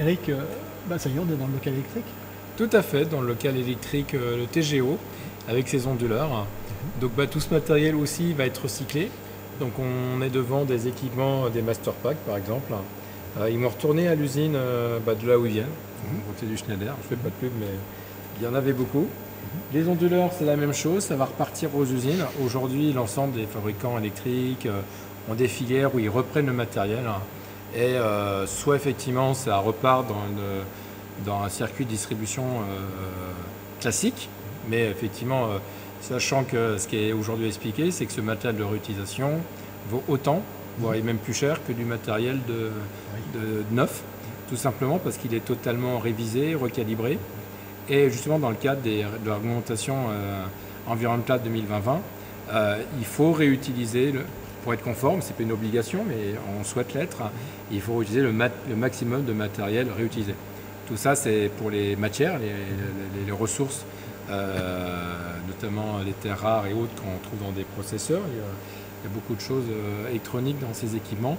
Eric, 0.00 0.28
euh, 0.28 0.40
bah, 0.88 0.98
ça 0.98 1.08
y 1.08 1.12
est, 1.16 1.18
on 1.18 1.32
est 1.32 1.36
dans 1.36 1.46
le 1.46 1.52
local 1.54 1.74
électrique. 1.74 2.04
Tout 2.56 2.70
à 2.72 2.82
fait, 2.82 3.04
dans 3.04 3.20
le 3.20 3.28
local 3.28 3.56
électrique, 3.56 4.14
euh, 4.14 4.36
le 4.38 4.46
TGO, 4.46 4.98
avec 5.48 5.68
ses 5.68 5.86
onduleurs. 5.86 6.30
Mhm. 6.30 7.00
Donc 7.00 7.12
bah, 7.16 7.26
tout 7.26 7.40
ce 7.40 7.52
matériel 7.52 7.94
aussi 7.94 8.32
va 8.32 8.44
être 8.46 8.62
recyclé. 8.62 9.10
Donc 9.60 9.72
on 9.78 10.20
est 10.22 10.30
devant 10.30 10.64
des 10.64 10.88
équipements, 10.88 11.46
euh, 11.46 11.48
des 11.48 11.62
Master 11.62 11.92
Pack 11.94 12.16
par 12.26 12.36
exemple. 12.36 12.72
Ils 13.50 13.58
m'ont 13.58 13.68
retourné 13.68 14.06
à 14.06 14.14
l'usine 14.14 14.56
bah, 15.04 15.16
de 15.16 15.26
là 15.28 15.36
où 15.36 15.44
ils 15.44 15.50
viennent, 15.54 15.64
Mhm. 15.66 16.18
donc 16.18 16.34
c'est 16.38 16.46
du 16.46 16.56
Schneider, 16.56 16.94
je 17.02 17.08
fais 17.08 17.16
pas 17.16 17.30
de 17.30 17.34
pub 17.34 17.50
mais 17.58 17.66
il 18.38 18.44
y 18.44 18.48
en 18.48 18.54
avait 18.54 18.72
beaucoup. 18.72 19.08
Les 19.72 19.88
onduleurs 19.88 20.30
c'est 20.38 20.44
la 20.44 20.54
même 20.54 20.72
chose, 20.72 21.02
ça 21.02 21.16
va 21.16 21.24
repartir 21.24 21.70
aux 21.76 21.84
usines. 21.84 22.24
Aujourd'hui 22.44 22.92
l'ensemble 22.92 23.34
des 23.34 23.46
fabricants 23.46 23.98
électriques 23.98 24.68
ont 25.28 25.34
des 25.34 25.48
filières 25.48 25.92
où 25.92 25.98
ils 25.98 26.08
reprennent 26.08 26.46
le 26.46 26.52
matériel 26.52 27.00
et 27.74 27.96
euh, 27.96 28.46
soit 28.46 28.76
effectivement 28.76 29.34
ça 29.34 29.58
repart 29.58 30.06
dans, 31.24 31.34
un 31.44 31.48
circuit 31.48 31.84
de 31.84 31.90
distribution 31.90 32.44
euh, 32.44 32.80
classique, 33.80 34.28
mais 34.68 34.88
effectivement 34.88 35.46
euh, 35.46 35.58
sachant 36.00 36.44
que 36.44 36.78
ce 36.78 36.86
qui 36.88 36.96
est 36.96 37.12
aujourd'hui 37.12 37.46
expliqué 37.46 37.90
c'est 37.90 38.06
que 38.06 38.12
ce 38.12 38.20
matériel 38.20 38.58
de 38.58 38.64
réutilisation 38.64 39.30
vaut 39.90 40.02
autant, 40.08 40.42
voire 40.78 40.94
même 41.02 41.18
plus 41.18 41.34
cher 41.34 41.60
que 41.66 41.72
du 41.72 41.84
matériel 41.84 42.38
de, 42.48 42.70
neuf, 43.70 44.02
tout 44.48 44.56
simplement 44.56 44.98
parce 44.98 45.16
qu'il 45.16 45.34
est 45.34 45.44
totalement 45.44 45.98
révisé, 45.98 46.54
recalibré. 46.54 47.18
Et 47.88 48.08
justement, 48.10 48.38
dans 48.38 48.48
le 48.50 48.56
cadre 48.56 48.80
de 48.82 49.02
la 49.28 49.34
réglementation 49.34 49.94
euh, 50.10 50.44
Environnemental 50.86 51.42
2020, 51.42 52.00
euh, 52.52 52.82
il 52.98 53.04
faut 53.04 53.32
réutiliser, 53.32 54.12
le- 54.12 54.24
pour 54.64 54.72
être 54.72 54.82
conforme, 54.82 55.20
c'est 55.20 55.36
pas 55.36 55.42
une 55.42 55.52
obligation, 55.52 56.04
mais 56.08 56.34
on 56.58 56.64
souhaite 56.64 56.94
l'être, 56.94 57.18
il 57.70 57.82
faut 57.82 58.00
utiliser 58.00 58.22
le, 58.22 58.32
maximum 58.74 59.24
de 59.24 59.34
matériel 59.34 59.88
réutilisé. 59.94 60.34
Tout 60.88 60.96
ça, 60.96 61.14
c'est 61.14 61.50
pour 61.58 61.70
les 61.70 61.96
matières, 61.96 62.38
les, 62.38 63.32
ressources, 63.32 63.84
euh, 64.30 65.04
notamment 65.46 65.98
les 66.04 66.12
terres 66.12 66.40
rares 66.40 66.66
et 66.66 66.72
autres 66.72 66.94
qu'on 66.96 67.18
trouve 67.22 67.40
dans 67.40 67.52
des 67.52 67.64
processeurs. 67.64 68.22
Il 68.32 68.38
y 68.38 68.40
a, 68.40 69.10
beaucoup 69.12 69.34
de 69.34 69.40
choses 69.40 69.66
euh, 69.70 70.08
électroniques 70.08 70.58
dans 70.60 70.72
ces 70.72 70.96
équipements. 70.96 71.36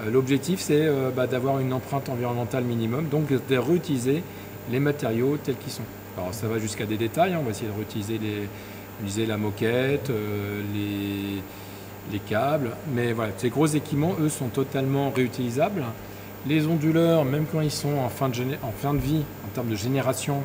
Euh, 0.00 0.10
L'objectif, 0.10 0.60
c'est 0.60 0.88
bah, 1.14 1.26
d'avoir 1.26 1.58
une 1.58 1.74
empreinte 1.74 2.08
environnementale 2.08 2.64
minimum, 2.64 3.08
donc 3.08 3.26
de 3.28 3.56
réutiliser 3.58 4.22
les 4.70 4.80
matériaux 4.80 5.36
tels 5.36 5.56
qu'ils 5.56 5.72
sont. 5.72 5.84
Alors 6.16 6.32
ça 6.32 6.46
va 6.46 6.58
jusqu'à 6.58 6.86
des 6.86 6.96
détails, 6.96 7.34
hein, 7.34 7.38
on 7.40 7.44
va 7.44 7.50
essayer 7.50 7.68
de 7.68 7.76
réutiliser 7.76 9.26
la 9.26 9.36
moquette, 9.36 10.10
les, 10.74 11.11
les 12.12 12.18
câbles, 12.18 12.70
mais 12.94 13.12
voilà, 13.12 13.32
ces 13.36 13.48
gros 13.50 13.66
équipements, 13.66 14.14
eux, 14.20 14.28
sont 14.28 14.48
totalement 14.48 15.10
réutilisables. 15.10 15.82
Les 16.46 16.66
onduleurs, 16.66 17.24
même 17.24 17.46
quand 17.50 17.60
ils 17.60 17.70
sont 17.70 17.96
en 17.98 18.08
fin 18.08 18.28
de, 18.28 18.34
vie, 18.98 19.22
en 19.44 19.48
termes 19.54 19.68
de 19.68 19.76
génération 19.76 20.42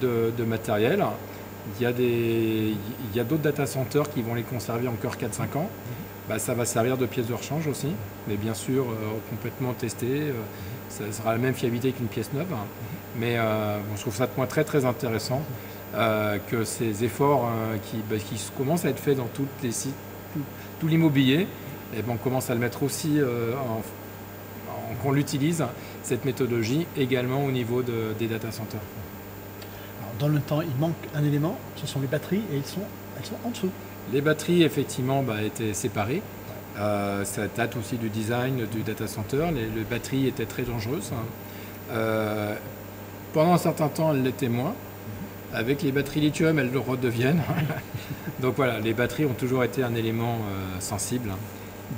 de, 0.00 0.32
matériel, 0.44 1.04
il 1.78 1.82
y 1.82 1.86
a 1.86 1.92
des- 1.92 2.74
d'autres 3.24 3.42
data 3.42 3.66
centers 3.66 4.10
qui 4.10 4.22
vont 4.22 4.34
les 4.34 4.42
conserver 4.42 4.86
encore 4.88 5.16
4-5 5.16 5.56
ans. 5.56 5.68
Bah, 6.28 6.38
ça 6.38 6.54
va 6.54 6.64
servir 6.64 6.96
de 6.96 7.04
pièce 7.06 7.26
de 7.26 7.34
rechange 7.34 7.66
aussi, 7.66 7.88
mais 8.28 8.36
bien 8.36 8.54
sûr 8.54 8.84
euh, 8.84 8.94
complètement 9.28 9.72
testé. 9.74 10.06
euh, 10.08 10.32
ça 10.88 11.04
sera 11.10 11.32
la 11.32 11.38
même 11.38 11.54
fiabilité 11.54 11.92
qu'une 11.92 12.06
pièce 12.06 12.30
neuve. 12.32 12.46
hein. 12.52 12.64
Mais 13.18 13.36
euh, 13.36 13.78
je 13.96 14.00
trouve 14.00 14.14
ça 14.14 14.26
de 14.26 14.30
point 14.32 14.46
très 14.46 14.64
très 14.64 14.84
intéressant 14.84 15.42
que 16.50 16.64
ces 16.64 17.04
efforts 17.04 17.48
qui, 17.84 17.98
bah, 18.10 18.16
qui 18.16 18.34
commencent 18.58 18.84
à 18.84 18.88
être 18.88 18.98
faits 18.98 19.16
dans 19.16 19.28
tous 19.32 19.46
les 19.62 19.70
sites, 19.70 19.94
tout, 20.34 20.40
tout 20.80 20.88
l'immobilier, 20.88 21.46
et 21.96 22.02
ben, 22.02 22.12
on 22.12 22.16
commence 22.16 22.50
à 22.50 22.54
le 22.54 22.60
mettre 22.60 22.82
aussi 22.82 23.18
euh, 23.18 23.54
en, 23.54 23.80
qu'on 25.02 25.12
l'utilise 25.12 25.64
cette 26.02 26.24
méthodologie 26.26 26.86
également 26.96 27.44
au 27.44 27.50
niveau 27.50 27.82
de- 27.82 28.12
des 28.18 28.26
data 28.26 28.50
centers. 28.52 28.80
Alors, 30.00 30.14
dans 30.18 30.28
le 30.28 30.40
temps, 30.40 30.60
il 30.60 30.74
manque 30.78 30.94
un 31.14 31.24
élément, 31.24 31.58
ce 31.76 31.86
sont 31.86 32.00
les 32.00 32.06
batteries, 32.06 32.42
et 32.52 32.56
ils 32.56 32.66
sont, 32.66 32.80
elles 33.18 33.24
sont 33.24 33.36
en 33.44 33.50
dessous. 33.50 33.70
Les 34.12 34.20
batteries, 34.20 34.62
effectivement, 34.62 35.22
bah, 35.22 35.42
étaient 35.42 35.72
séparées. 35.72 36.20
Euh, 36.76 37.24
ça 37.24 37.46
date 37.46 37.76
aussi 37.76 37.96
du 37.96 38.08
design 38.08 38.66
du 38.66 38.82
data 38.82 39.06
center. 39.06 39.46
Les, 39.54 39.66
les 39.66 39.84
batteries 39.88 40.26
étaient 40.26 40.44
très 40.44 40.62
dangereuses. 40.64 41.10
hein. 41.12 41.24
Euh, 41.92 42.54
pendant 43.32 43.54
un 43.54 43.58
certain 43.58 43.88
temps, 43.88 44.12
elles 44.12 44.22
l'étaient 44.22 44.48
moins. 44.48 44.74
Avec 45.54 45.82
les 45.82 45.92
batteries 45.92 46.20
lithium, 46.20 46.58
elles 46.58 46.72
le 46.72 46.78
redeviennent. 46.78 47.42
Donc 48.40 48.54
voilà, 48.56 48.80
les 48.80 48.92
batteries 48.92 49.24
ont 49.26 49.34
toujours 49.34 49.62
été 49.64 49.82
un 49.82 49.94
élément 49.94 50.34
euh, 50.50 50.80
sensible. 50.80 51.30
hein. 51.30 51.38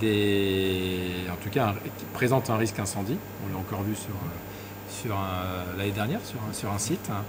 Des, 0.00 1.10
en 1.32 1.36
tout 1.42 1.48
cas, 1.48 1.68
un- 1.68 1.72
qui 1.74 2.04
présente 2.12 2.50
un 2.50 2.56
risque 2.56 2.78
incendie. 2.78 3.16
On 3.48 3.52
l'a 3.52 3.58
encore 3.58 3.82
vu 3.82 3.94
sur, 3.94 4.10
euh, 4.10 4.88
sur 4.90 5.16
un- 5.16 5.76
l'année 5.78 5.92
dernière 5.92 6.20
sur 6.24 6.38
un, 6.48 6.52
sur 6.52 6.70
un 6.72 6.78
site. 6.78 7.08
hein. 7.10 7.22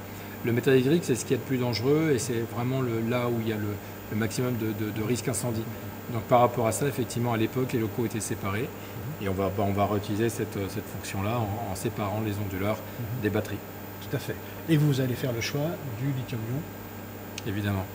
Le 0.45 0.51
métal 0.51 0.77
hydrique, 0.77 1.03
c'est 1.05 1.15
ce 1.15 1.25
qui 1.25 1.33
est 1.33 1.37
le 1.37 1.43
plus 1.43 1.57
dangereux 1.57 2.11
et 2.13 2.19
c'est 2.19 2.41
vraiment 2.55 2.81
le, 2.81 2.99
là 3.09 3.27
où 3.27 3.39
il 3.41 3.47
y 3.49 3.53
a 3.53 3.57
le, 3.57 3.67
le 4.11 4.17
maximum 4.17 4.53
de, 4.57 4.67
de- 4.85 4.91
de 4.91 5.03
risque 5.03 5.27
incendie. 5.27 5.63
Donc 6.13 6.23
par 6.23 6.39
rapport 6.41 6.67
à 6.67 6.71
ça, 6.71 6.87
effectivement, 6.87 7.33
à 7.33 7.37
l'époque, 7.37 7.73
les 7.73 7.79
locaux 7.79 8.05
étaient 8.05 8.19
séparés 8.19 8.67
et 9.21 9.29
on 9.29 9.33
va, 9.33 9.45
bah, 9.55 9.63
on 9.67 9.73
va 9.73 9.85
réutiliser 9.85 10.29
cette, 10.29 10.57
cette 10.69 10.85
fonction-là 10.97 11.39
en, 11.39 11.71
en 11.71 11.75
séparant 11.75 12.21
les 12.25 12.33
onduleurs 12.43 12.77
des 13.23 13.29
batteries, 13.29 13.57
Tout 14.09 14.15
à 14.15 14.19
fait. 14.19 14.35
Et 14.69 14.77
vous 14.77 15.01
allez 15.01 15.15
faire 15.15 15.33
le 15.33 15.41
choix 15.41 15.69
du 15.99 16.07
lithium-ion. 16.13 16.61
évidemment. 17.47 17.85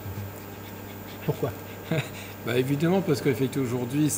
Pourquoi? 1.26 1.50
Bah, 2.44 2.58
évidemment, 2.58 3.02
parce 3.02 3.20
qu'effectivement, 3.22 3.64
aujourd'hui, 3.64 4.10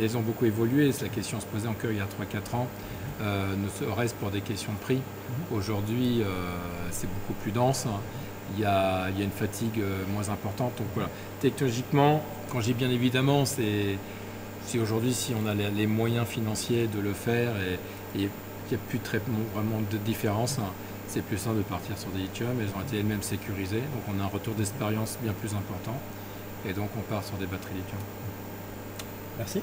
elles 0.00 0.16
ont 0.16 0.20
beaucoup 0.20 0.44
évolué. 0.44 0.92
La 1.02 1.08
question 1.08 1.40
se 1.40 1.46
posait 1.46 1.66
encore 1.66 1.90
il 1.90 1.96
y 1.96 2.00
a 2.00 2.04
3-4 2.04 2.54
ans, 2.54 2.68
euh, 3.20 3.56
ne 3.56 3.68
serait-ce 3.68 4.14
pour 4.14 4.30
des 4.30 4.40
questions 4.40 4.72
de 4.72 4.78
prix. 4.78 5.00
Aujourd'hui, 5.50 6.22
euh, 6.22 6.26
c'est 6.92 7.08
beaucoup 7.08 7.32
plus 7.42 7.50
dense. 7.50 7.86
hein. 7.86 7.98
Il 8.54 8.60
y 8.60 8.64
a, 8.64 9.08
il 9.10 9.18
y 9.18 9.22
a 9.22 9.24
une 9.24 9.32
fatigue 9.32 9.80
euh, 9.80 10.04
moins 10.14 10.28
importante. 10.28 10.74
Donc 10.78 10.86
voilà, 10.94 11.10
technologiquement, 11.40 12.22
quand 12.50 12.60
je 12.60 12.66
dis 12.66 12.74
bien 12.74 12.90
évidemment, 12.90 13.44
c'est 13.46 13.98
si 14.64 14.78
aujourd'hui, 14.78 15.12
si 15.12 15.34
on 15.34 15.48
a 15.48 15.54
les, 15.54 15.68
les 15.70 15.88
moyens 15.88 16.26
financiers 16.28 16.86
de 16.86 17.00
le 17.00 17.12
faire 17.14 17.50
et 17.56 17.78
et 18.18 18.22
il 18.22 18.28
n'y 18.70 18.74
a 18.76 18.78
plus 18.88 19.00
vraiment 19.54 19.80
de 19.90 19.96
différence, 19.98 20.58
hein, 20.60 20.72
c'est 21.08 21.22
plus 21.22 21.38
simple 21.38 21.58
de 21.58 21.62
partir 21.62 21.96
sur 21.98 22.10
des 22.10 22.18
lithium. 22.18 22.56
Elles 22.60 22.74
ont 22.76 22.84
été 22.86 22.98
elles-mêmes 22.98 23.22
sécurisées, 23.22 23.80
donc 23.80 24.02
on 24.08 24.20
a 24.20 24.24
un 24.24 24.28
retour 24.28 24.54
d'expérience 24.54 25.18
bien 25.22 25.32
plus 25.32 25.54
important. 25.54 25.98
Et 26.68 26.72
donc 26.72 26.90
on 26.98 27.02
part 27.02 27.24
sur 27.24 27.36
des 27.36 27.46
batteries 27.46 27.74
lithium. 27.74 28.00
Merci. 29.38 29.60